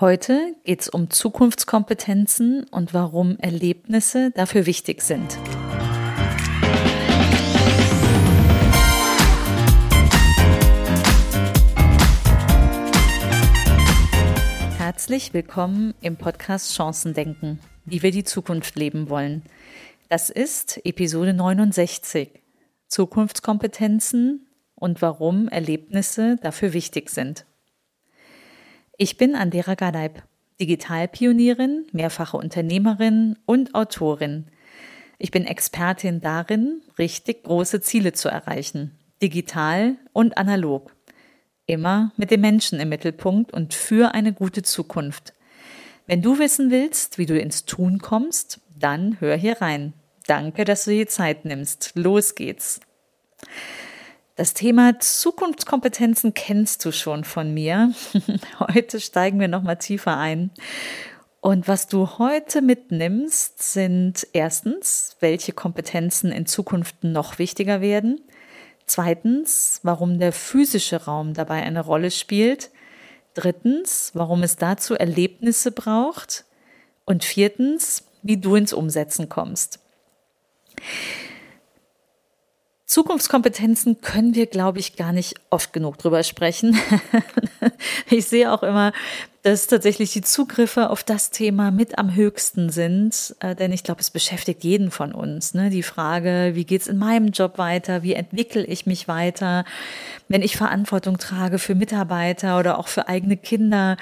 [0.00, 5.36] Heute geht es um Zukunftskompetenzen und warum Erlebnisse dafür wichtig sind.
[14.78, 19.42] Herzlich willkommen im Podcast Chancendenken, wie wir die Zukunft leben wollen.
[20.08, 22.40] Das ist Episode 69.
[22.86, 24.46] Zukunftskompetenzen
[24.76, 27.47] und warum Erlebnisse dafür wichtig sind.
[29.00, 30.24] Ich bin Andera Gadeib,
[30.60, 34.46] Digitalpionierin, mehrfache Unternehmerin und Autorin.
[35.18, 40.96] Ich bin Expertin darin, richtig große Ziele zu erreichen, digital und analog.
[41.66, 45.32] Immer mit dem Menschen im Mittelpunkt und für eine gute Zukunft.
[46.08, 49.92] Wenn du wissen willst, wie du ins Tun kommst, dann hör hier rein.
[50.26, 51.92] Danke, dass du dir Zeit nimmst.
[51.94, 52.80] Los geht's.
[54.38, 57.92] Das Thema Zukunftskompetenzen kennst du schon von mir.
[58.60, 60.52] Heute steigen wir noch mal tiefer ein.
[61.40, 68.20] Und was du heute mitnimmst, sind erstens, welche Kompetenzen in Zukunft noch wichtiger werden.
[68.86, 72.70] Zweitens, warum der physische Raum dabei eine Rolle spielt.
[73.34, 76.44] Drittens, warum es dazu Erlebnisse braucht.
[77.04, 79.80] Und viertens, wie du ins Umsetzen kommst.
[82.88, 86.74] Zukunftskompetenzen können wir, glaube ich, gar nicht oft genug drüber sprechen.
[88.10, 88.94] ich sehe auch immer,
[89.42, 94.00] dass tatsächlich die Zugriffe auf das Thema mit am höchsten sind, äh, denn ich glaube,
[94.00, 95.52] es beschäftigt jeden von uns.
[95.52, 95.68] Ne?
[95.68, 98.02] Die Frage, wie geht's in meinem Job weiter?
[98.02, 99.66] Wie entwickle ich mich weiter?
[100.28, 103.98] Wenn ich Verantwortung trage für Mitarbeiter oder auch für eigene Kinder,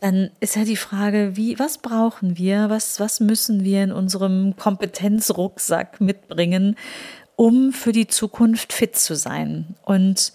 [0.00, 2.70] dann ist ja die Frage, wie, was brauchen wir?
[2.70, 6.76] Was, was müssen wir in unserem Kompetenzrucksack mitbringen,
[7.36, 9.76] um für die Zukunft fit zu sein.
[9.84, 10.32] Und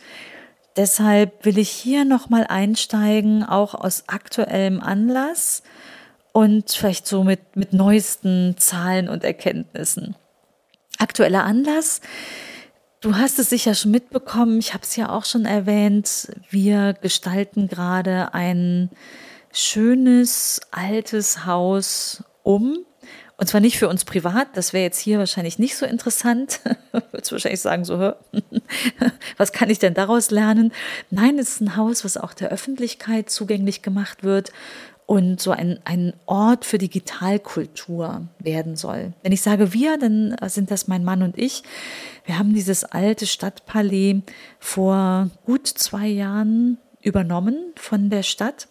[0.77, 5.63] deshalb will ich hier nochmal einsteigen, auch aus aktuellem Anlass
[6.31, 10.16] und vielleicht so mit, mit neuesten Zahlen und Erkenntnissen.
[10.99, 12.02] Aktueller Anlass.
[13.01, 17.68] Du hast es sicher schon mitbekommen, ich habe es ja auch schon erwähnt, wir gestalten
[17.68, 18.91] gerade ein
[19.51, 22.85] schönes altes Haus um
[23.41, 26.59] und zwar nicht für uns privat, das wäre jetzt hier wahrscheinlich nicht so interessant.
[27.12, 28.13] Würdest wahrscheinlich sagen, so,
[29.38, 30.72] was kann ich denn daraus lernen?
[31.09, 34.51] Nein, es ist ein Haus, was auch der Öffentlichkeit zugänglich gemacht wird
[35.07, 39.13] und so ein, ein Ort für Digitalkultur werden soll.
[39.24, 41.63] Wenn ich sage wir, dann sind das mein Mann und ich.
[42.25, 44.22] Wir haben dieses alte Stadtpalais
[44.59, 48.68] vor gut zwei Jahren übernommen von der Stadt.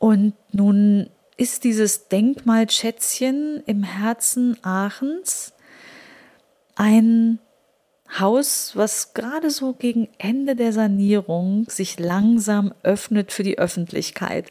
[0.00, 5.52] Und nun ist dieses Denkmalschätzchen im Herzen Aachens
[6.74, 7.38] ein
[8.18, 14.46] Haus, was gerade so gegen Ende der Sanierung sich langsam öffnet für die Öffentlichkeit.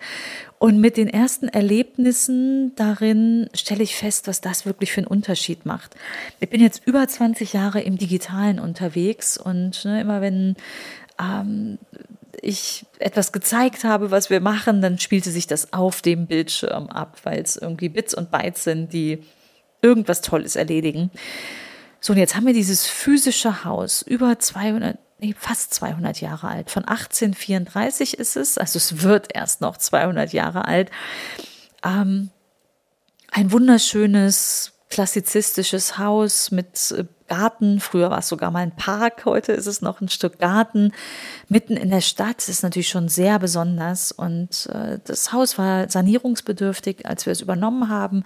[0.59, 5.65] Und mit den ersten Erlebnissen darin stelle ich fest, was das wirklich für einen Unterschied
[5.65, 5.95] macht.
[6.39, 10.55] Ich bin jetzt über 20 Jahre im Digitalen unterwegs und ne, immer wenn
[11.19, 11.77] ähm,
[12.41, 17.17] ich etwas gezeigt habe, was wir machen, dann spielte sich das auf dem Bildschirm ab,
[17.23, 19.23] weil es irgendwie Bits und Bytes sind, die
[19.81, 21.11] irgendwas Tolles erledigen.
[21.99, 26.69] So, und jetzt haben wir dieses physische Haus, über 200, nee, fast 200 Jahre alt.
[26.69, 30.91] Von 1834 ist es, also es wird erst noch 200 Jahre alt.
[31.83, 32.29] Ähm,
[33.31, 37.79] ein wunderschönes klassizistisches Haus mit äh, Garten.
[37.79, 40.91] Früher war es sogar mal ein Park, heute ist es noch ein Stück Garten
[41.49, 42.37] mitten in der Stadt.
[42.37, 44.11] Das ist natürlich schon sehr besonders.
[44.11, 48.23] Und äh, das Haus war sanierungsbedürftig, als wir es übernommen haben.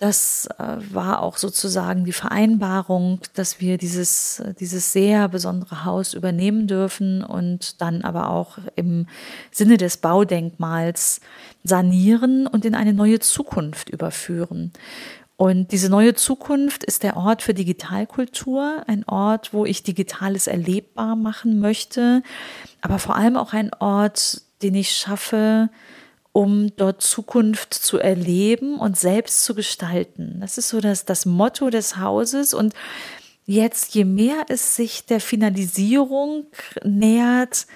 [0.00, 6.66] Das äh, war auch sozusagen die Vereinbarung, dass wir dieses, dieses sehr besondere Haus übernehmen
[6.66, 9.06] dürfen und dann aber auch im
[9.50, 11.20] Sinne des Baudenkmals
[11.64, 14.72] sanieren und in eine neue Zukunft überführen.
[15.40, 21.16] Und diese neue Zukunft ist der Ort für Digitalkultur, ein Ort, wo ich Digitales erlebbar
[21.16, 22.22] machen möchte,
[22.82, 25.70] aber vor allem auch ein Ort, den ich schaffe,
[26.32, 30.40] um dort Zukunft zu erleben und selbst zu gestalten.
[30.42, 32.52] Das ist so das, das Motto des Hauses.
[32.52, 32.74] Und
[33.46, 36.48] jetzt, je mehr es sich der Finalisierung
[36.84, 37.66] nähert,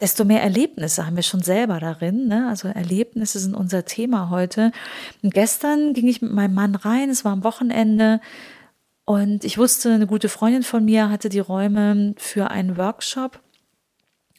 [0.00, 2.26] desto mehr Erlebnisse haben wir schon selber darin.
[2.26, 2.48] Ne?
[2.48, 4.72] Also Erlebnisse sind unser Thema heute.
[5.22, 8.20] Und gestern ging ich mit meinem Mann rein, es war am Wochenende
[9.10, 13.40] und ich wusste, eine gute Freundin von mir hatte die Räume für einen Workshop.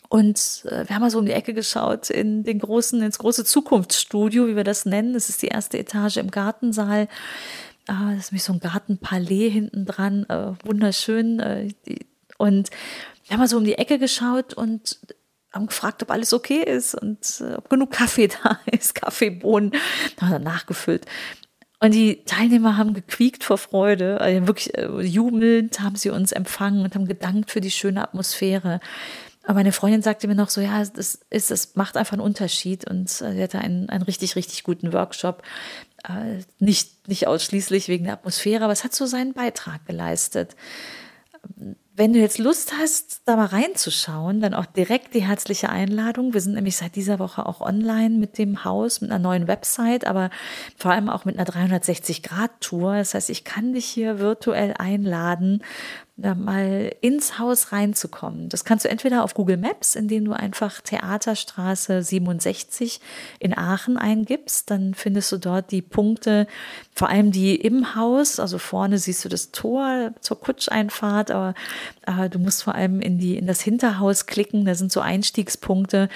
[0.08, 3.44] Und äh, wir haben mal so um die Ecke geschaut in den großen, ins große
[3.44, 5.12] Zukunftsstudio, wie wir das nennen.
[5.12, 7.10] Das ist die erste Etage im Gartensaal.
[7.88, 11.42] Ah, das ist nämlich so ein Gartenpalais hinten dran, äh, wunderschön.
[11.42, 11.74] Äh,
[12.38, 12.70] und
[13.26, 15.00] wir haben mal so um die Ecke geschaut und
[15.52, 19.72] haben gefragt, ob alles okay ist und äh, ob genug Kaffee da ist, Kaffeebohnen,
[20.20, 21.06] haben nachgefüllt.
[21.80, 26.84] Und die Teilnehmer haben gequiekt vor Freude, also wirklich äh, jubelnd haben sie uns empfangen
[26.84, 28.80] und haben gedankt für die schöne Atmosphäre.
[29.44, 32.88] Aber meine Freundin sagte mir noch so, ja, das ist, das macht einfach einen Unterschied
[32.88, 35.44] und äh, sie hatte einen, einen richtig, richtig guten Workshop.
[36.58, 40.56] Nicht, nicht ausschließlich wegen der Atmosphäre, aber es hat so seinen Beitrag geleistet.
[42.02, 46.34] Wenn du jetzt Lust hast, da mal reinzuschauen, dann auch direkt die herzliche Einladung.
[46.34, 50.08] Wir sind nämlich seit dieser Woche auch online mit dem Haus, mit einer neuen Website,
[50.08, 50.32] aber
[50.76, 52.96] vor allem auch mit einer 360-Grad-Tour.
[52.96, 55.62] Das heißt, ich kann dich hier virtuell einladen,
[56.36, 58.50] mal ins Haus reinzukommen.
[58.50, 63.00] Das kannst du entweder auf Google Maps, indem du einfach Theaterstraße 67
[63.40, 66.48] in Aachen eingibst, dann findest du dort die Punkte,
[66.94, 71.54] vor allem die im Haus, also vorne siehst du das Tor zur Kutscheinfahrt, aber
[72.06, 76.10] äh, du musst vor allem in die in das Hinterhaus klicken, da sind so Einstiegspunkte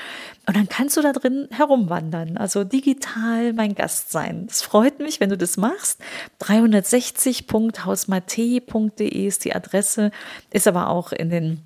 [0.48, 4.46] und dann kannst du da drin herumwandern, also digital mein Gast sein.
[4.48, 6.00] Das freut mich, wenn du das machst.
[6.42, 10.12] 360.hausmatei.de ist die Adresse,
[10.52, 11.64] ist aber auch in den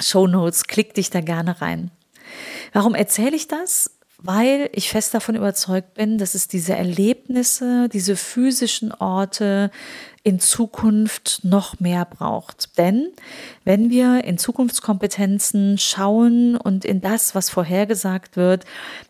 [0.00, 0.64] Show Notes.
[0.64, 1.90] Klick dich da gerne rein.
[2.72, 3.95] Warum erzähle ich das?
[4.26, 9.70] Weil ich fest davon überzeugt bin, dass es diese Erlebnisse, diese physischen Orte
[10.22, 12.76] in Zukunft noch mehr braucht.
[12.78, 13.08] Denn
[13.64, 18.64] wenn wir in Zukunftskompetenzen schauen und in das, was vorhergesagt wird,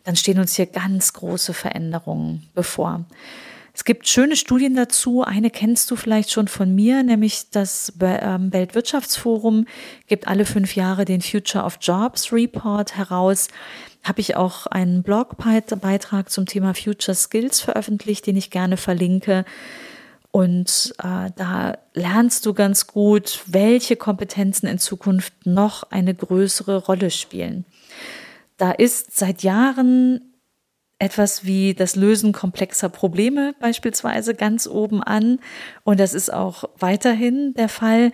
[0.05, 3.05] dann stehen uns hier ganz große Veränderungen bevor.
[3.77, 5.23] Es gibt schöne Studien dazu.
[5.23, 9.67] Eine kennst du vielleicht schon von mir, nämlich das ähm, Weltwirtschaftsforum
[10.07, 13.49] gibt alle fünf Jahre den Future of Jobs Report heraus
[14.03, 19.45] habe ich auch einen Blogbeitrag zum Thema Future Skills veröffentlicht, den ich gerne verlinke.
[20.31, 27.11] Und äh, da lernst du ganz gut, welche Kompetenzen in Zukunft noch eine größere Rolle
[27.11, 27.65] spielen.
[28.59, 30.36] Da ist seit Jahren
[30.99, 35.39] etwas wie das Lösen komplexer Probleme beispielsweise ganz oben an.
[35.85, 38.13] Und das ist auch weiterhin der Fall.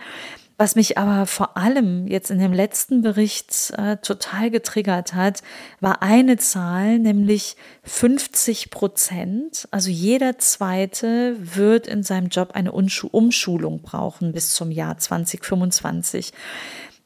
[0.57, 5.41] Was mich aber vor allem jetzt in dem letzten Bericht äh, total getriggert hat,
[5.79, 9.67] war eine Zahl, nämlich 50 Prozent.
[9.71, 16.31] Also jeder Zweite wird in seinem Job eine Umschulung brauchen bis zum Jahr 2025.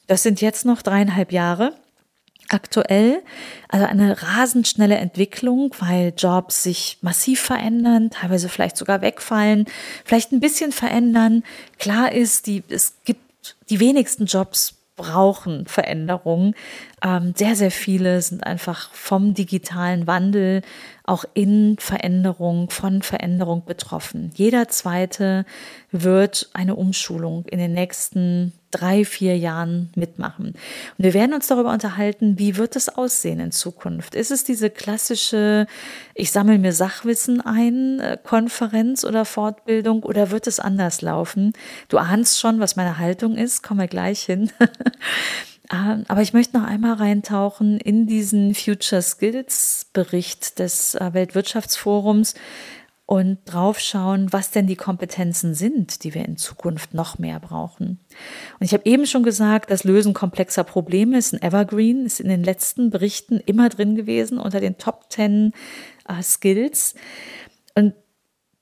[0.07, 1.73] Das sind jetzt noch dreieinhalb Jahre
[2.49, 3.21] aktuell.
[3.67, 9.65] Also eine rasend schnelle Entwicklung, weil Jobs sich massiv verändern, teilweise vielleicht sogar wegfallen,
[10.05, 11.43] vielleicht ein bisschen verändern.
[11.79, 13.21] Klar ist, die, es gibt
[13.69, 16.55] die wenigsten Jobs brauchen Veränderungen.
[17.01, 20.63] Ähm, sehr, sehr viele sind einfach vom digitalen Wandel
[21.07, 24.29] auch in Veränderung, von Veränderung betroffen.
[24.35, 25.45] Jeder zweite
[25.91, 30.47] wird eine Umschulung in den nächsten drei, vier Jahren mitmachen.
[30.47, 34.15] Und wir werden uns darüber unterhalten, wie wird es aussehen in Zukunft?
[34.15, 35.65] Ist es diese klassische,
[36.13, 41.53] ich sammle mir Sachwissen ein, äh, Konferenz oder Fortbildung oder wird es anders laufen?
[41.87, 44.51] Du ahnst schon, was meine Haltung ist, kommen wir gleich hin.
[45.71, 52.35] Ähm, aber ich möchte noch einmal reintauchen in diesen Future Skills Bericht des äh, Weltwirtschaftsforums
[53.05, 57.99] und draufschauen, was denn die Kompetenzen sind, die wir in Zukunft noch mehr brauchen.
[58.59, 62.27] Und ich habe eben schon gesagt, das Lösen komplexer Probleme ist ein Evergreen, ist in
[62.27, 65.53] den letzten Berichten immer drin gewesen unter den Top 10
[66.07, 66.95] äh, Skills.
[67.75, 67.93] Und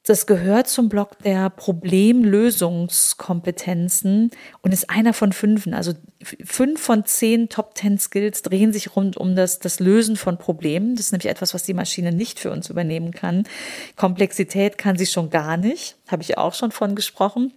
[0.05, 4.31] das gehört zum Block der Problemlösungskompetenzen
[4.61, 5.67] und ist einer von fünf.
[5.67, 10.37] Also fünf von zehn Top Ten Skills drehen sich rund um das, das Lösen von
[10.37, 10.95] Problemen.
[10.95, 13.47] Das ist nämlich etwas, was die Maschine nicht für uns übernehmen kann.
[13.95, 15.97] Komplexität kann sie schon gar nicht.
[16.07, 17.51] Habe ich auch schon von gesprochen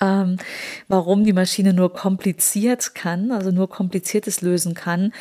[0.00, 0.36] ähm,
[0.88, 5.12] warum die Maschine nur kompliziert kann, also nur kompliziertes lösen kann.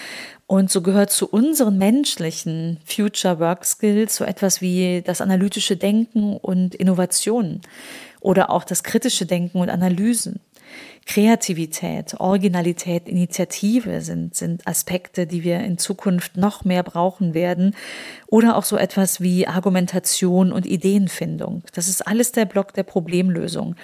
[0.47, 6.37] Und so gehört zu unseren menschlichen Future Work Skills so etwas wie das analytische Denken
[6.37, 7.61] und Innovation
[8.19, 10.39] oder auch das kritische Denken und Analysen.
[11.05, 17.75] Kreativität, Originalität, Initiative sind, sind Aspekte, die wir in Zukunft noch mehr brauchen werden.
[18.25, 21.61] Oder auch so etwas wie Argumentation und Ideenfindung.
[21.73, 23.75] Das ist alles der Block der Problemlösung.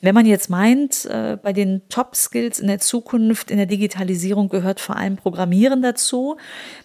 [0.00, 4.78] Wenn man jetzt meint, äh, bei den Top-Skills in der Zukunft, in der Digitalisierung gehört
[4.78, 6.36] vor allem Programmieren dazu,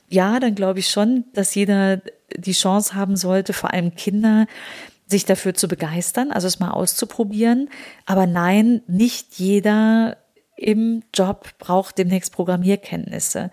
[0.09, 2.01] ja, dann glaube ich schon, dass jeder
[2.35, 4.47] die Chance haben sollte, vor allem Kinder,
[5.13, 7.69] sich dafür zu begeistern, also es mal auszuprobieren.
[8.05, 10.17] Aber nein, nicht jeder
[10.57, 13.51] im Job braucht demnächst Programmierkenntnisse.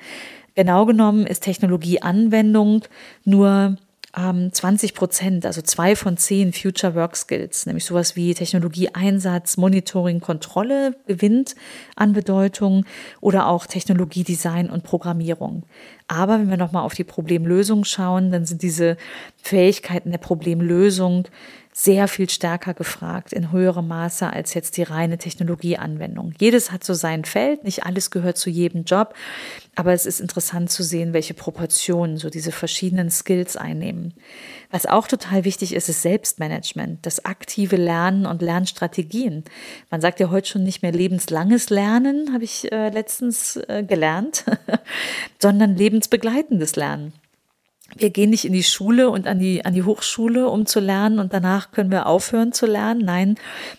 [0.55, 2.83] Genau genommen ist Technologieanwendung
[3.25, 3.77] nur
[4.13, 10.21] 20 ähm, Prozent, also zwei von zehn Future Work Skills, nämlich sowas wie Technologieeinsatz, Monitoring,
[10.21, 11.55] Kontrolle gewinnt
[11.95, 12.85] an Bedeutung
[13.21, 15.63] oder auch Technologiedesign und Programmierung.
[16.09, 18.97] Aber wenn wir nochmal auf die Problemlösung schauen, dann sind diese
[19.37, 21.29] Fähigkeiten der Problemlösung
[21.83, 26.35] sehr viel stärker gefragt, in höherem Maße als jetzt die reine Technologieanwendung.
[26.39, 29.15] Jedes hat so sein Feld, nicht alles gehört zu jedem Job,
[29.77, 34.13] aber es ist interessant zu sehen, welche Proportionen so diese verschiedenen Skills einnehmen.
[34.71, 39.45] Was auch total wichtig ist, ist Selbstmanagement, das aktive Lernen und Lernstrategien.
[39.91, 44.45] Man sagt ja heute schon nicht mehr lebenslanges Lernen, habe ich äh, letztens äh, gelernt,
[45.39, 47.15] sondern lebensbegleitendes Lernen
[47.97, 51.19] wir gehen nicht in die Schule und an die, an die Hochschule, um zu lernen
[51.19, 53.05] und danach können wir aufhören zu lernen.
[53.05, 53.37] Nein,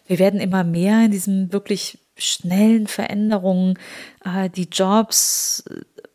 [0.08, 3.80] wir werden immer mehr in diesen wirklich schnellen Veränderungen,
[4.24, 5.64] äh, die Jobs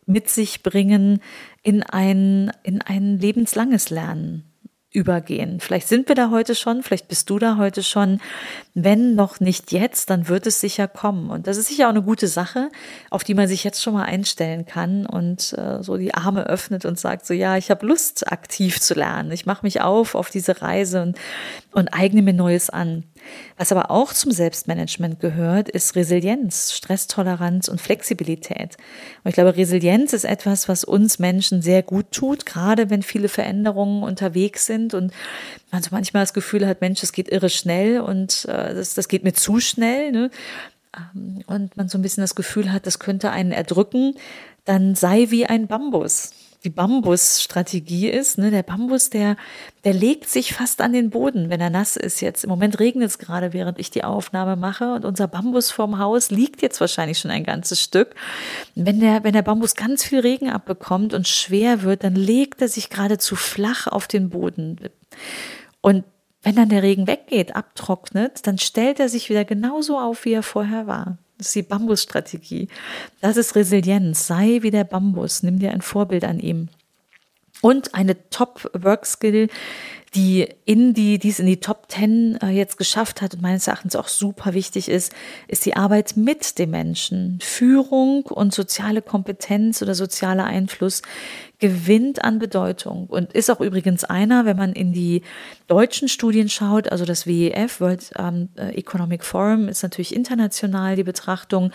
[0.06, 1.20] mit sich bringen,
[1.62, 4.45] in ein, in ein lebenslanges Lernen
[4.96, 5.60] übergehen.
[5.60, 8.18] Vielleicht sind wir da heute schon, vielleicht bist du da heute schon.
[8.72, 11.28] Wenn noch nicht jetzt, dann wird es sicher kommen.
[11.28, 12.70] Und das ist sicher auch eine gute Sache,
[13.10, 16.86] auf die man sich jetzt schon mal einstellen kann und äh, so die Arme öffnet
[16.86, 19.32] und sagt so, ja, ich habe Lust, aktiv zu lernen.
[19.32, 21.18] Ich mache mich auf auf diese Reise und,
[21.72, 23.04] und eigne mir Neues an.
[23.56, 28.76] Was aber auch zum Selbstmanagement gehört, ist Resilienz, Stresstoleranz und Flexibilität.
[29.25, 33.28] Und ich glaube, Resilienz ist etwas, was uns Menschen sehr gut tut, gerade wenn viele
[33.28, 35.12] Veränderungen unterwegs sind und
[35.71, 39.09] man so manchmal das Gefühl hat, Mensch, es geht irre schnell und äh, das, das
[39.09, 40.12] geht mir zu schnell.
[40.12, 40.30] Ne?
[40.97, 44.14] Ähm, und man so ein bisschen das Gefühl hat, das könnte einen erdrücken,
[44.64, 46.33] dann sei wie ein Bambus
[46.66, 48.38] die Bambusstrategie ist.
[48.38, 48.50] Ne?
[48.50, 49.37] Der Bambus, der,
[49.85, 52.42] der legt sich fast an den Boden, wenn er nass ist jetzt.
[52.42, 56.32] Im Moment regnet es gerade, während ich die Aufnahme mache und unser Bambus vorm Haus
[56.32, 58.16] liegt jetzt wahrscheinlich schon ein ganzes Stück.
[58.75, 62.68] Wenn der, wenn der Bambus ganz viel Regen abbekommt und schwer wird, dann legt er
[62.68, 64.80] sich geradezu flach auf den Boden.
[65.80, 66.02] Und
[66.42, 70.42] wenn dann der Regen weggeht, abtrocknet, dann stellt er sich wieder genauso auf, wie er
[70.42, 71.18] vorher war.
[71.38, 72.69] Das ist die Bambusstrategie.
[73.21, 74.26] Das ist Resilienz.
[74.26, 75.43] Sei wie der Bambus.
[75.43, 76.69] Nimm dir ein Vorbild an ihm.
[77.62, 79.49] Und eine Top-Work-Skill,
[80.16, 83.94] die in die, es in die Top Ten äh, jetzt geschafft hat und meines Erachtens
[83.94, 85.12] auch super wichtig ist,
[85.46, 87.38] ist die Arbeit mit dem Menschen.
[87.42, 91.02] Führung und soziale Kompetenz oder sozialer Einfluss
[91.58, 95.23] gewinnt an Bedeutung und ist auch übrigens einer, wenn man in die
[95.68, 101.73] deutschen Studien schaut, also das WEF, World ähm, Economic Forum, ist natürlich international die Betrachtung.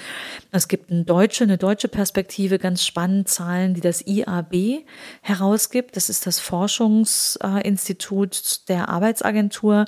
[0.51, 4.83] Es gibt eine deutsche, eine deutsche Perspektive, ganz spannend Zahlen, die das IAB
[5.21, 5.97] herausgibt.
[5.97, 9.85] Das ist das Forschungsinstitut äh, der Arbeitsagentur.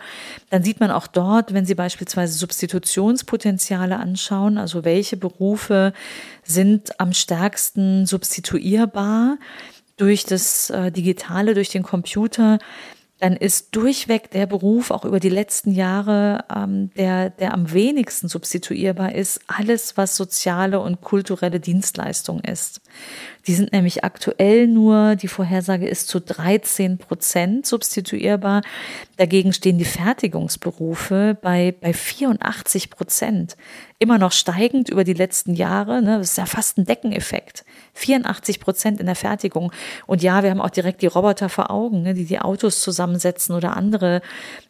[0.50, 5.94] Dann sieht man auch dort, wenn Sie beispielsweise Substitutionspotenziale anschauen, also welche Berufe
[6.44, 9.38] sind am stärksten substituierbar,
[9.98, 12.58] durch das äh, Digitale, durch den Computer,
[13.20, 18.28] dann ist durchweg der Beruf auch über die letzten Jahre, ähm, der, der am wenigsten
[18.28, 22.82] substituierbar ist, alles, was soziale und kulturelle Dienstleistung ist.
[23.46, 28.62] Die sind nämlich aktuell nur, die Vorhersage ist zu 13 Prozent substituierbar.
[29.18, 33.58] Dagegen stehen die Fertigungsberufe bei, bei 84 Prozent.
[34.00, 36.02] Immer noch steigend über die letzten Jahre.
[36.02, 36.20] Ne?
[36.20, 37.66] Das ist ja fast ein Deckeneffekt.
[37.96, 39.74] 84 Prozent in der Fertigung.
[40.08, 42.14] Und ja, wir haben auch direkt die Roboter vor Augen, ne?
[42.14, 44.22] die die Autos zusammensetzen oder andere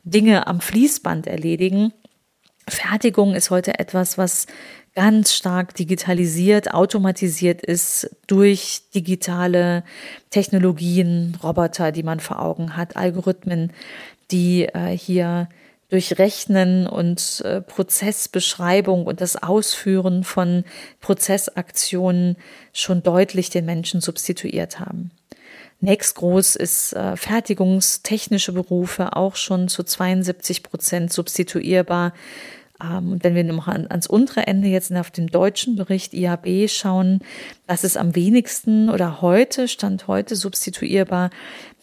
[0.03, 1.94] Dinge am Fließband erledigen.
[2.68, 4.48] Fertigung ist heute etwas, was
[4.96, 9.84] ganz stark digitalisiert, automatisiert ist durch digitale
[10.30, 13.72] Technologien, Roboter, die man vor Augen hat, Algorithmen,
[14.32, 15.50] die äh, hier
[15.90, 20.64] durch Rechnen und äh, Prozessbeschreibung und das Ausführen von
[21.02, 22.38] Prozessaktionen
[22.72, 25.12] schon deutlich den Menschen substituiert haben.
[25.82, 32.14] Nächst groß ist äh, fertigungstechnische Berufe auch schon zu 72 Prozent substituierbar
[32.90, 37.20] und wenn wir noch ans untere Ende jetzt auf den deutschen Bericht IAB schauen,
[37.68, 41.30] was ist am wenigsten oder heute, Stand heute substituierbar,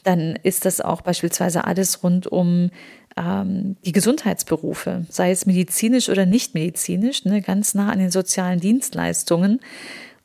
[0.04, 2.70] dann ist das auch beispielsweise alles rund um
[3.16, 8.60] ähm, die Gesundheitsberufe, sei es medizinisch oder nicht medizinisch, ne, ganz nah an den sozialen
[8.60, 9.60] Dienstleistungen.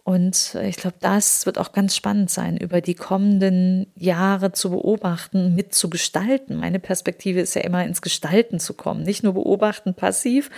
[0.05, 4.69] Und äh, ich glaube, das wird auch ganz spannend sein, über die kommenden Jahre zu
[4.69, 6.57] beobachten, mitzugestalten.
[6.57, 10.51] Meine Perspektive ist ja immer ins Gestalten zu kommen, nicht nur beobachten passiv,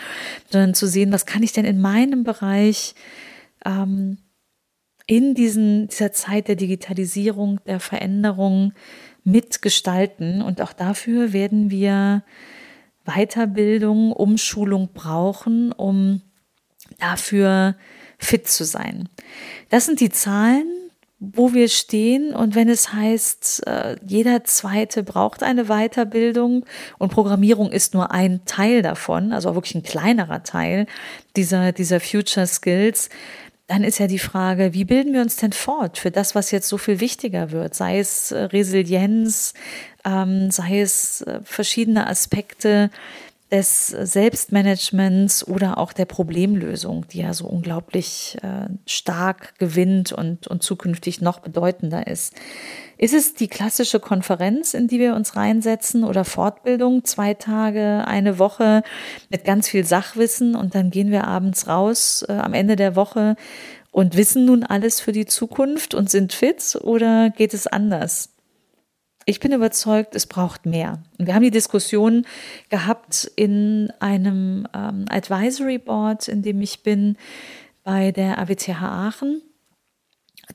[0.51, 2.93] sondern zu sehen, was kann ich denn in meinem Bereich
[3.65, 4.17] ähm,
[5.05, 8.73] in diesen, dieser Zeit der Digitalisierung, der Veränderung
[9.23, 10.41] mitgestalten.
[10.41, 12.21] Und auch dafür werden wir
[13.05, 16.21] Weiterbildung, Umschulung brauchen, um
[16.99, 17.77] dafür
[18.17, 19.09] fit zu sein.
[19.69, 20.67] Das sind die Zahlen,
[21.19, 26.65] wo wir stehen und wenn es heißt, äh, jeder zweite braucht eine Weiterbildung
[27.00, 30.86] und Programmierung ist nur ein Teil davon, also wirklich ein kleinerer Teil
[31.36, 33.09] dieser, dieser Future Skills,
[33.65, 36.69] dann ist ja die Frage, wie bilden wir uns denn fort für das, was jetzt
[36.69, 37.75] so viel wichtiger wird?
[37.75, 39.53] Sei es äh, Resilienz,
[40.05, 42.89] ähm, sei es äh, verschiedene Aspekte
[43.51, 50.63] des Selbstmanagements oder auch der Problemlösung, die ja so unglaublich äh, stark gewinnt und, und
[50.63, 52.33] zukünftig noch bedeutender ist.
[52.97, 58.37] Ist es die klassische Konferenz, in die wir uns reinsetzen oder Fortbildung, zwei Tage, eine
[58.37, 58.83] Woche
[59.29, 63.35] mit ganz viel Sachwissen und dann gehen wir abends raus äh, am Ende der Woche
[63.91, 68.37] und wissen nun alles für die Zukunft und sind fit oder geht es anders?
[69.29, 71.03] Ich bin überzeugt, es braucht mehr.
[71.17, 72.25] Und wir haben die Diskussion
[72.69, 77.17] gehabt in einem ähm, Advisory Board, in dem ich bin
[77.84, 79.41] bei der AWTH Aachen.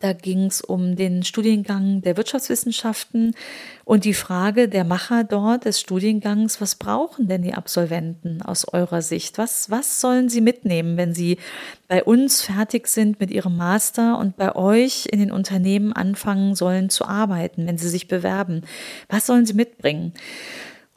[0.02, 3.36] Da ging es um den Studiengang der Wirtschaftswissenschaften
[3.84, 9.00] und die Frage der Macher dort des Studiengangs, was brauchen denn die Absolventen aus eurer
[9.00, 9.38] Sicht?
[9.38, 11.38] Was, was sollen sie mitnehmen, wenn sie
[11.86, 16.90] bei uns fertig sind mit ihrem Master und bei euch in den Unternehmen anfangen sollen
[16.90, 18.62] zu arbeiten, wenn sie sich bewerben?
[19.08, 20.14] Was sollen sie mitbringen?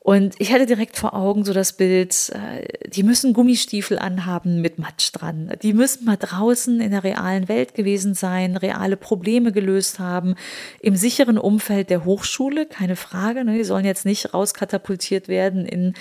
[0.05, 4.77] Und ich hatte direkt vor Augen so das Bild, äh, die müssen Gummistiefel anhaben mit
[4.77, 5.51] Matsch dran.
[5.63, 10.35] Die müssen mal draußen in der realen Welt gewesen sein, reale Probleme gelöst haben,
[10.79, 13.43] im sicheren Umfeld der Hochschule, keine Frage.
[13.43, 13.57] Ne?
[13.57, 15.95] Die sollen jetzt nicht rauskatapultiert werden in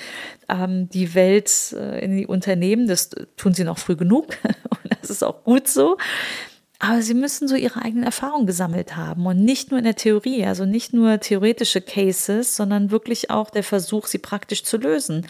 [0.50, 2.87] ähm, die Welt, äh, in die Unternehmen.
[2.87, 3.08] Das
[3.38, 4.37] tun sie noch früh genug.
[4.44, 5.96] Und das ist auch gut so.
[6.87, 10.45] Aber sie müssen so ihre eigenen Erfahrungen gesammelt haben und nicht nur in der Theorie,
[10.45, 15.26] also nicht nur theoretische Cases, sondern wirklich auch der Versuch, sie praktisch zu lösen,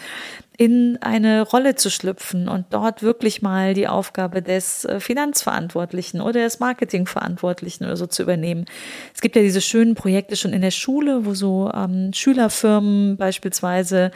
[0.57, 6.41] in eine Rolle zu schlüpfen und dort wirklich mal die Aufgabe des äh, Finanzverantwortlichen oder
[6.43, 8.65] des Marketingverantwortlichen oder so zu übernehmen.
[9.15, 14.11] Es gibt ja diese schönen Projekte schon in der Schule, wo so ähm, Schülerfirmen beispielsweise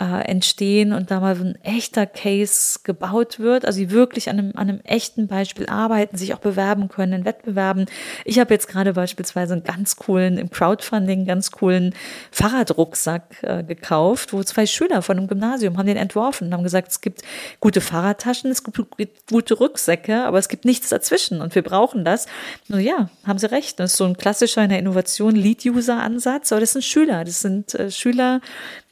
[0.00, 4.52] äh, entstehen und da mal ein echter Case gebaut wird, also die wirklich an einem,
[4.54, 7.86] an einem echten Beispiel arbeiten, sich auch bewerben können in Wettbewerben.
[8.24, 11.94] Ich habe jetzt gerade beispielsweise einen ganz coolen, im Crowdfunding, ganz coolen
[12.32, 16.88] Fahrradrucksack äh, gekauft, wo zwei Schüler von einem Gymnasium haben den entworfen und haben gesagt,
[16.88, 17.22] es gibt
[17.60, 18.80] gute Fahrradtaschen, es gibt
[19.30, 22.26] gute Rücksäcke, aber es gibt nichts dazwischen und wir brauchen das.
[22.68, 23.78] Nur ja, haben sie recht.
[23.78, 27.74] Das ist so ein klassischer in der Innovation Lead-User-Ansatz, aber das sind Schüler, das sind
[27.74, 28.40] äh, Schüler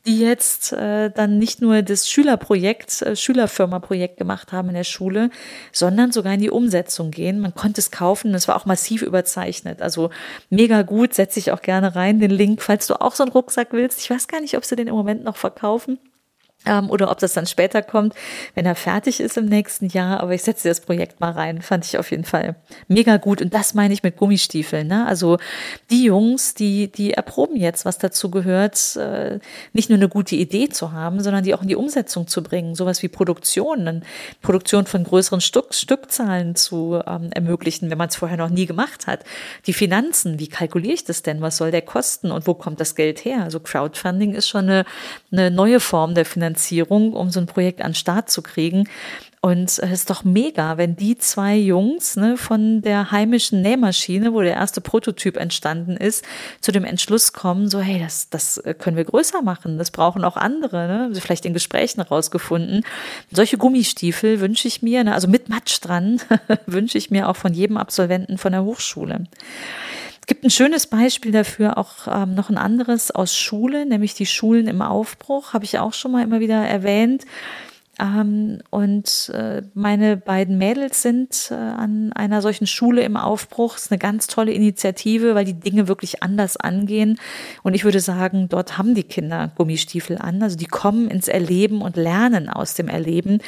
[0.07, 5.31] die jetzt äh, dann nicht nur das Schülerprojekt, äh, Schülerfirma-Projekt gemacht haben in der Schule,
[5.71, 7.41] sondern sogar in die Umsetzung gehen.
[7.41, 9.81] Man konnte es kaufen, es war auch massiv überzeichnet.
[9.81, 10.11] Also
[10.51, 13.69] mega gut, setze ich auch gerne rein, den Link, falls du auch so einen Rucksack
[13.73, 14.01] willst.
[14.01, 15.99] Ich weiß gar nicht, ob sie den im Moment noch verkaufen
[16.67, 18.15] ähm, oder ob das dann später kommt,
[18.55, 20.21] wenn er fertig ist im nächsten Jahr.
[20.21, 21.63] Aber ich setze das Projekt mal rein.
[21.63, 22.57] Fand ich auf jeden Fall
[22.89, 23.43] mega gut.
[23.43, 24.87] Und das meine ich mit Gummistiefeln.
[24.87, 25.07] Ne?
[25.07, 25.39] Also
[25.91, 29.41] die Jungs, die, die erproben jetzt, was dazu gehört, äh,
[29.73, 32.75] nicht nur eine gute Idee zu haben, sondern die auch in die Umsetzung zu bringen.
[32.75, 34.03] Sowas wie Produktion,
[34.41, 39.07] Produktion von größeren Stück, Stückzahlen zu ähm, ermöglichen, wenn man es vorher noch nie gemacht
[39.07, 39.25] hat.
[39.67, 41.41] Die Finanzen, wie kalkuliere ich das denn?
[41.41, 43.43] Was soll der kosten und wo kommt das Geld her?
[43.43, 44.85] Also Crowdfunding ist schon eine,
[45.33, 48.89] eine neue Form der Finanzierung Finanzierung, um so ein Projekt an den Start zu kriegen.
[49.41, 54.41] Und es ist doch mega, wenn die zwei Jungs ne, von der heimischen Nähmaschine, wo
[54.41, 56.25] der erste Prototyp entstanden ist,
[56.61, 60.37] zu dem Entschluss kommen, so hey, das, das können wir größer machen, das brauchen auch
[60.37, 61.07] andere, ne?
[61.09, 62.85] Also vielleicht in Gesprächen rausgefunden.
[63.33, 66.21] Solche Gummistiefel wünsche ich mir, ne, also mit Matsch dran,
[66.67, 69.25] wünsche ich mir auch von jedem Absolventen von der Hochschule.
[70.23, 74.25] Es gibt ein schönes Beispiel dafür, auch ähm, noch ein anderes aus Schule, nämlich die
[74.25, 77.25] Schulen im Aufbruch, habe ich auch schon mal immer wieder erwähnt.
[78.01, 83.75] Ähm, und äh, meine beiden Mädels sind äh, an einer solchen Schule im Aufbruch.
[83.75, 87.19] Das ist eine ganz tolle Initiative, weil die Dinge wirklich anders angehen.
[87.63, 90.43] Und ich würde sagen, dort haben die Kinder Gummistiefel an.
[90.43, 93.41] Also die kommen ins Erleben und lernen aus dem Erleben.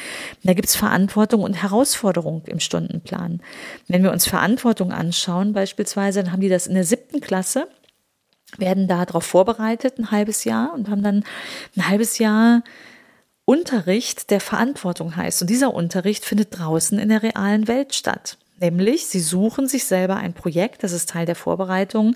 [0.43, 3.41] Da gibt es Verantwortung und Herausforderung im Stundenplan.
[3.87, 7.67] Wenn wir uns Verantwortung anschauen, beispielsweise, dann haben die das in der siebten Klasse
[8.57, 11.23] werden da darauf vorbereitet, ein halbes Jahr und haben dann
[11.75, 12.63] ein halbes Jahr
[13.45, 15.41] Unterricht, der Verantwortung heißt.
[15.41, 18.37] Und dieser Unterricht findet draußen in der realen Welt statt.
[18.59, 22.15] Nämlich, sie suchen sich selber ein Projekt, das ist Teil der Vorbereitung,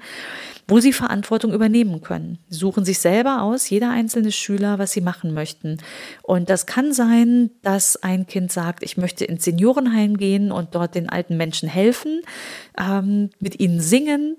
[0.69, 2.39] wo sie Verantwortung übernehmen können.
[2.47, 5.79] Sie suchen sich selber aus, jeder einzelne Schüler, was sie machen möchten.
[6.21, 10.95] Und das kann sein, dass ein Kind sagt, ich möchte ins Seniorenheim gehen und dort
[10.95, 12.21] den alten Menschen helfen,
[12.79, 14.37] ähm, mit ihnen singen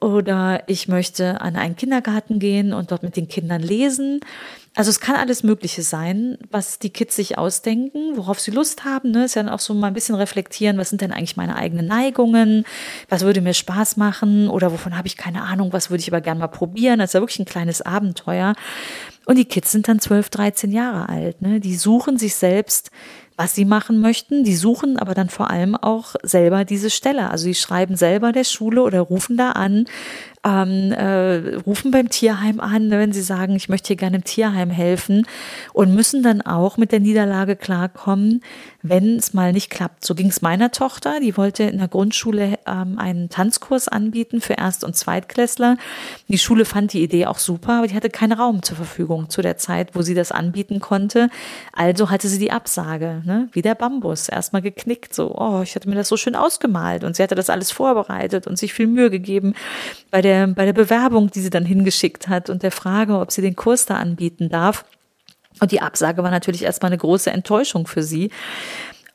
[0.00, 4.20] oder ich möchte an einen Kindergarten gehen und dort mit den Kindern lesen.
[4.76, 9.10] Also es kann alles Mögliche sein, was die Kids sich ausdenken, worauf sie Lust haben.
[9.10, 9.24] Ne?
[9.24, 11.86] Ist ja dann auch so mal ein bisschen reflektieren, was sind denn eigentlich meine eigenen
[11.86, 12.66] Neigungen,
[13.08, 16.20] was würde mir Spaß machen oder wovon habe ich keine Ahnung, was würde ich aber
[16.20, 16.98] gerne mal probieren.
[16.98, 18.54] Das ist ja wirklich ein kleines Abenteuer.
[19.24, 21.40] Und die Kids sind dann 12, 13 Jahre alt.
[21.40, 21.58] Ne?
[21.58, 22.90] Die suchen sich selbst
[23.36, 24.44] was sie machen möchten.
[24.44, 27.30] Die suchen aber dann vor allem auch selber diese Stelle.
[27.30, 29.84] Also sie schreiben selber der Schule oder rufen da an,
[30.46, 34.70] ähm, äh, rufen beim Tierheim an, wenn sie sagen, ich möchte hier gerne im Tierheim
[34.70, 35.26] helfen
[35.72, 38.42] und müssen dann auch mit der Niederlage klarkommen,
[38.82, 40.04] wenn es mal nicht klappt.
[40.04, 44.52] So ging es meiner Tochter, die wollte in der Grundschule ähm, einen Tanzkurs anbieten für
[44.52, 45.78] Erst- und Zweitklässler.
[46.28, 49.42] Die Schule fand die Idee auch super, aber die hatte keinen Raum zur Verfügung zu
[49.42, 51.28] der Zeit, wo sie das anbieten konnte.
[51.72, 53.48] Also hatte sie die Absage, ne?
[53.50, 57.16] wie der Bambus, erstmal geknickt, so, oh, ich hatte mir das so schön ausgemalt und
[57.16, 59.54] sie hatte das alles vorbereitet und sich viel Mühe gegeben
[60.12, 63.32] bei der der, bei der Bewerbung, die sie dann hingeschickt hat und der Frage, ob
[63.32, 64.84] sie den Kurs da anbieten darf.
[65.60, 68.30] Und die Absage war natürlich erstmal eine große Enttäuschung für sie.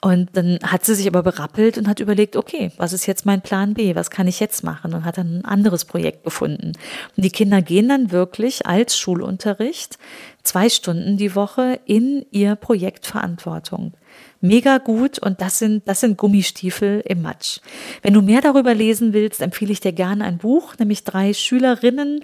[0.03, 3.41] Und dann hat sie sich aber berappelt und hat überlegt, okay, was ist jetzt mein
[3.41, 3.93] Plan B?
[3.93, 4.95] Was kann ich jetzt machen?
[4.95, 6.71] Und hat dann ein anderes Projekt gefunden.
[7.15, 9.99] Und die Kinder gehen dann wirklich als Schulunterricht
[10.41, 13.93] zwei Stunden die Woche in ihr Projekt Verantwortung
[14.41, 17.59] mega gut und das sind, das sind Gummistiefel im Matsch.
[18.01, 22.23] Wenn du mehr darüber lesen willst, empfehle ich dir gerne ein Buch, nämlich drei Schülerinnen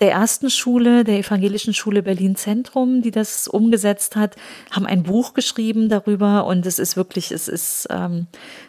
[0.00, 4.36] der ersten Schule, der Evangelischen Schule Berlin Zentrum, die das umgesetzt hat,
[4.70, 8.26] haben ein Buch geschrieben darüber und es ist wirklich, es ist ähm,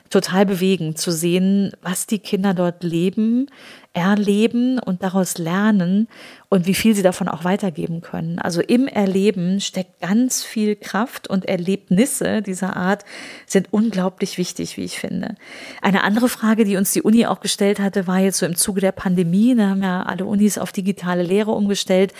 [0.09, 3.47] total bewegend zu sehen, was die Kinder dort leben,
[3.93, 6.07] erleben und daraus lernen
[6.47, 8.37] und wie viel sie davon auch weitergeben können.
[8.37, 13.03] Also im Erleben steckt ganz viel Kraft und Erlebnisse dieser Art
[13.47, 15.35] sind unglaublich wichtig, wie ich finde.
[15.81, 18.79] Eine andere Frage, die uns die Uni auch gestellt hatte, war jetzt so im Zuge
[18.79, 22.13] der Pandemie, da haben ja alle Unis auf digitale Lehre umgestellt.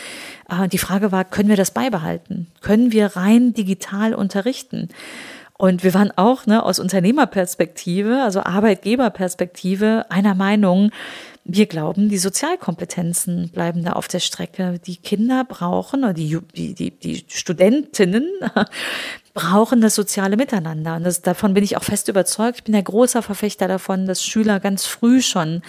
[0.50, 2.48] Äh, die Frage war, können wir das beibehalten?
[2.62, 4.90] Können wir rein digital unterrichten?
[5.62, 10.92] Und wir waren auch ne, aus Unternehmerperspektive, also Arbeitgeberperspektive, einer Meinung,
[11.44, 14.80] wir glauben, die Sozialkompetenzen bleiben da auf der Strecke.
[14.86, 18.26] Die Kinder brauchen, oder die, die, die Studentinnen
[19.34, 20.96] brauchen das soziale Miteinander.
[20.96, 22.60] Und das, davon bin ich auch fest überzeugt.
[22.60, 25.62] Ich bin ein großer Verfechter davon, dass Schüler ganz früh schon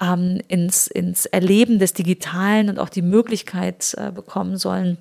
[0.00, 4.96] ähm, ins, ins Erleben des Digitalen und auch die Möglichkeit äh, bekommen sollen,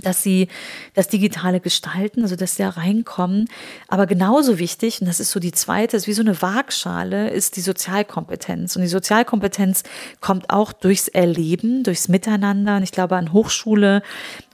[0.00, 0.48] dass sie
[0.94, 3.48] das Digitale gestalten, also dass sie da reinkommen.
[3.88, 7.56] Aber genauso wichtig, und das ist so die zweite, ist wie so eine Waagschale, ist
[7.56, 8.76] die Sozialkompetenz.
[8.76, 9.82] Und die Sozialkompetenz
[10.20, 12.76] kommt auch durchs Erleben, durchs Miteinander.
[12.76, 14.02] Und ich glaube, an Hochschule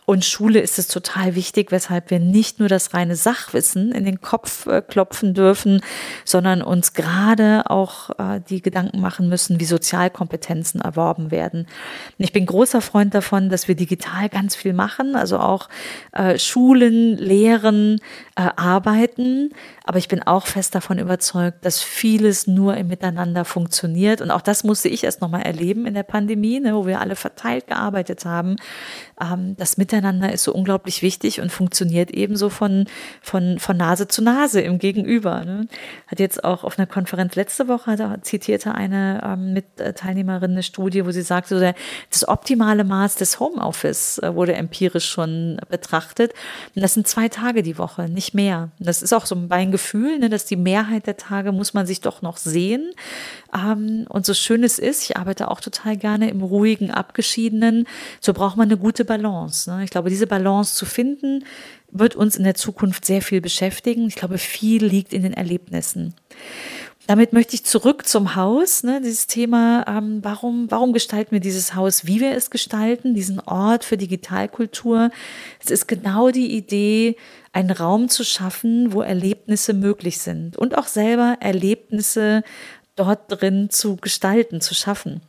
[0.06, 4.20] und Schule ist es total wichtig, weshalb wir nicht nur das reine Sachwissen in den
[4.20, 5.80] Kopf äh, klopfen dürfen,
[6.24, 11.66] sondern uns gerade auch äh, die Gedanken machen müssen, wie Sozialkompetenzen erworben werden.
[12.18, 15.68] Ich bin großer Freund davon, dass wir digital ganz viel machen, also auch
[16.12, 17.98] äh, Schulen, Lehren,
[18.36, 19.50] äh, arbeiten.
[19.88, 24.20] Aber ich bin auch fest davon überzeugt, dass vieles nur im Miteinander funktioniert.
[24.20, 27.14] Und auch das musste ich erst nochmal erleben in der Pandemie, ne, wo wir alle
[27.14, 28.56] verteilt gearbeitet haben.
[29.20, 32.86] Ähm, das Miteinander ist so unglaublich wichtig und funktioniert ebenso von,
[33.22, 35.44] von, von Nase zu Nase im Gegenüber.
[35.44, 35.68] Ne?
[36.08, 41.06] Hat jetzt auch auf einer Konferenz letzte Woche, da zitierte eine ähm, Mitteilnehmerin eine Studie,
[41.06, 41.76] wo sie sagte, so der,
[42.10, 46.32] das optimale Maß des Homeoffice äh, wurde empirisch schon betrachtet.
[46.74, 48.70] Und das sind zwei Tage die Woche, nicht mehr.
[48.80, 52.00] Das ist auch so mein Gefühl, ne, dass die Mehrheit der Tage muss man sich
[52.00, 52.92] doch noch sehen.
[53.54, 57.86] Ähm, und so schön es ist, ich arbeite auch total gerne im ruhigen, abgeschiedenen,
[58.22, 59.70] so braucht man eine gute Balance.
[59.70, 59.84] Ne?
[59.84, 61.44] Ich glaube, diese Balance zu finden,
[61.90, 64.08] wird uns in der Zukunft sehr viel beschäftigen.
[64.08, 66.14] Ich glaube, viel liegt in den Erlebnissen.
[67.06, 71.76] Damit möchte ich zurück zum Haus, ne, dieses Thema, ähm, warum, warum gestalten wir dieses
[71.76, 75.10] Haus, wie wir es gestalten, diesen Ort für Digitalkultur.
[75.62, 77.16] Es ist genau die Idee,
[77.52, 82.42] einen Raum zu schaffen, wo Erlebnisse möglich sind und auch selber Erlebnisse
[82.96, 85.20] dort drin zu gestalten, zu schaffen.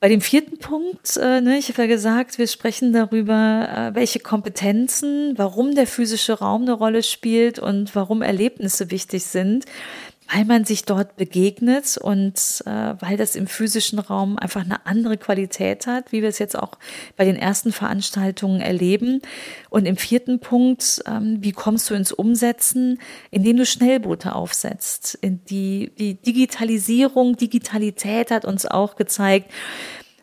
[0.00, 4.20] Bei dem vierten Punkt, äh, ne, ich habe ja gesagt, wir sprechen darüber, äh, welche
[4.20, 9.64] Kompetenzen, warum der physische Raum eine Rolle spielt und warum Erlebnisse wichtig sind
[10.32, 15.16] weil man sich dort begegnet und äh, weil das im physischen Raum einfach eine andere
[15.16, 16.72] Qualität hat, wie wir es jetzt auch
[17.16, 19.22] bei den ersten Veranstaltungen erleben.
[19.70, 25.18] Und im vierten Punkt, ähm, wie kommst du ins Umsetzen, indem du Schnellboote aufsetzt.
[25.20, 29.50] In die, die Digitalisierung, Digitalität hat uns auch gezeigt,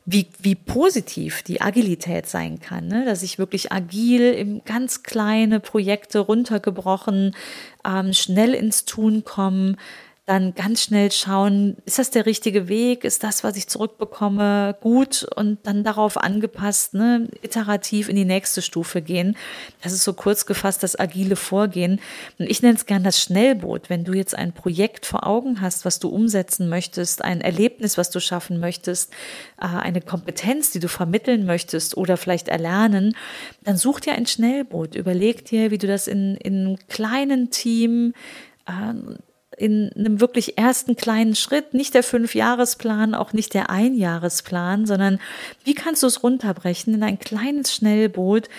[0.06, 3.06] wie, wie positiv die Agilität sein kann, ne?
[3.06, 7.36] dass ich wirklich agil in ganz kleine Projekte runtergebrochen,
[7.84, 9.78] ähm, schnell ins Tun kommen,
[10.26, 13.04] dann ganz schnell schauen, ist das der richtige Weg?
[13.04, 15.24] Ist das, was ich zurückbekomme, gut?
[15.36, 19.38] Und dann darauf angepasst, ne, iterativ in die nächste Stufe gehen.
[19.84, 22.02] Das ist so kurz gefasst das agile Vorgehen.
[22.40, 23.92] Und ich nenne es gern das Schnellboot.
[23.92, 28.10] Wenn du jetzt ein Projekt vor Augen hast, was du umsetzen möchtest, ein Erlebnis, was
[28.10, 29.14] du schaffen möchtest,
[29.62, 33.16] äh, eine Kompetenz, die du vermitteln möchtest oder vielleicht erlernen,
[33.64, 34.96] dann such dir ein Schnellboot.
[34.96, 38.16] Überleg dir, wie du das in, in einem kleinen Team
[38.66, 38.94] äh,
[39.58, 45.20] in einem wirklich ersten kleinen Schritt, nicht der Fünfjahresplan, auch nicht der Einjahresplan, sondern
[45.64, 48.50] wie kannst du es runterbrechen in ein kleines Schnellboot,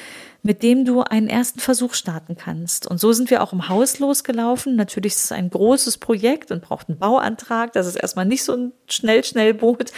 [0.42, 2.86] mit dem du einen ersten Versuch starten kannst.
[2.86, 4.76] Und so sind wir auch im Haus losgelaufen.
[4.76, 7.72] Natürlich ist es ein großes Projekt und braucht einen Bauantrag.
[7.72, 9.90] Das ist erstmal nicht so ein Schnell-Schnellboot.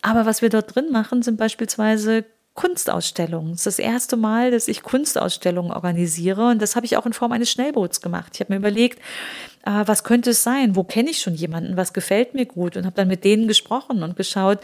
[0.00, 3.52] Aber was wir dort drin machen, sind beispielsweise Kunstausstellungen.
[3.52, 7.12] Es ist das erste Mal, dass ich Kunstausstellungen organisiere und das habe ich auch in
[7.12, 8.32] Form eines Schnellboots gemacht.
[8.34, 9.00] Ich habe mir überlegt,
[9.64, 10.76] äh, was könnte es sein?
[10.76, 11.76] Wo kenne ich schon jemanden?
[11.76, 12.76] Was gefällt mir gut?
[12.76, 14.60] Und habe dann mit denen gesprochen und geschaut,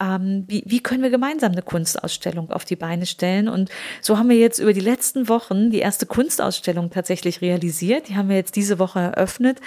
[0.00, 3.48] ähm, wie, wie können wir gemeinsam eine Kunstausstellung auf die Beine stellen?
[3.48, 8.08] Und so haben wir jetzt über die letzten Wochen die erste Kunstausstellung tatsächlich realisiert.
[8.08, 9.58] Die haben wir jetzt diese Woche eröffnet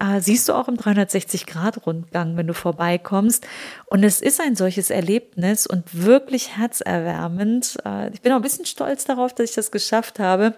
[0.00, 3.44] äh, siehst du auch im 360-Grad-Rundgang, wenn du vorbeikommst.
[3.86, 7.78] Und es ist ein solches Erlebnis und wirklich herzerwärmend.
[7.84, 10.54] Äh, ich bin auch ein bisschen stolz darauf, dass ich das geschafft habe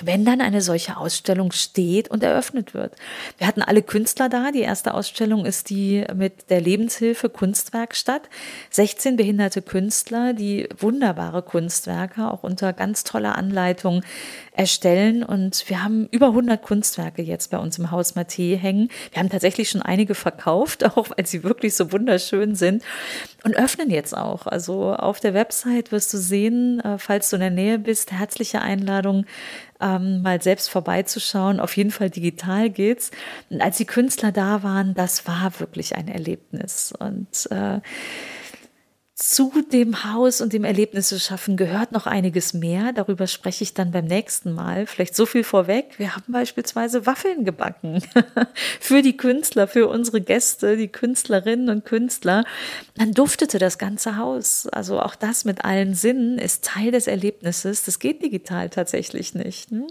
[0.00, 2.96] wenn dann eine solche Ausstellung steht und eröffnet wird.
[3.36, 4.50] Wir hatten alle Künstler da.
[4.50, 8.22] Die erste Ausstellung ist die mit der Lebenshilfe Kunstwerkstatt.
[8.70, 14.02] 16 behinderte Künstler, die wunderbare Kunstwerke auch unter ganz toller Anleitung
[14.54, 15.22] erstellen.
[15.22, 18.88] Und wir haben über 100 Kunstwerke jetzt bei uns im Haus Mathé hängen.
[19.12, 22.82] Wir haben tatsächlich schon einige verkauft, auch weil sie wirklich so wunderschön sind
[23.44, 24.46] und öffnen jetzt auch.
[24.46, 28.62] Also auf der Website wirst du sehen, äh, falls du in der Nähe bist, herzliche
[28.62, 29.26] Einladung
[29.82, 31.60] ähm, mal selbst vorbeizuschauen.
[31.60, 33.10] Auf jeden Fall digital geht's.
[33.50, 36.92] Und als die Künstler da waren, das war wirklich ein Erlebnis.
[36.98, 37.80] Und äh,
[39.28, 42.92] zu dem Haus und dem Erlebnis zu schaffen gehört noch einiges mehr.
[42.92, 44.86] Darüber spreche ich dann beim nächsten Mal.
[44.86, 45.98] Vielleicht so viel vorweg.
[45.98, 48.02] Wir haben beispielsweise Waffeln gebacken
[48.80, 52.44] für die Künstler, für unsere Gäste, die Künstlerinnen und Künstler.
[52.96, 54.66] Dann duftete das ganze Haus.
[54.66, 57.84] Also auch das mit allen Sinnen ist Teil des Erlebnisses.
[57.84, 59.70] Das geht digital tatsächlich nicht.
[59.70, 59.86] Ne?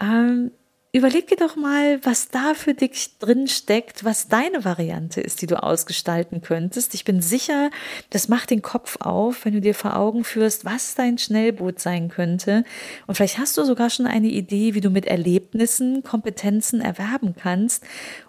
[0.00, 0.52] Ähm,
[0.98, 5.46] Überleg dir doch mal, was da für dich drin steckt, was deine Variante ist, die
[5.46, 6.92] du ausgestalten könntest.
[6.92, 7.70] Ich bin sicher,
[8.10, 12.08] das macht den Kopf auf, wenn du dir vor Augen führst, was dein Schnellboot sein
[12.08, 12.64] könnte.
[13.06, 17.84] Und vielleicht hast du sogar schon eine Idee, wie du mit Erlebnissen Kompetenzen erwerben kannst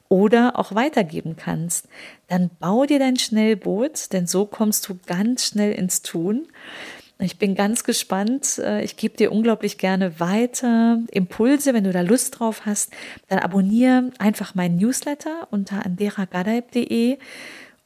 [0.08, 1.88] oder auch weitergeben kannst.
[2.28, 6.48] Dann bau dir dein Schnellboot, denn so kommst du ganz schnell ins Tun.
[7.22, 8.60] Ich bin ganz gespannt.
[8.60, 11.74] Äh, ich gebe dir unglaublich gerne weiter Impulse.
[11.74, 12.94] Wenn du da Lust drauf hast,
[13.28, 17.18] dann abonniere einfach meinen Newsletter unter anderagadaib.de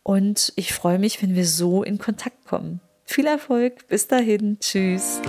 [0.03, 2.79] und ich freue mich, wenn wir so in Kontakt kommen.
[3.05, 3.87] Viel Erfolg.
[3.87, 4.57] Bis dahin.
[4.59, 5.19] Tschüss.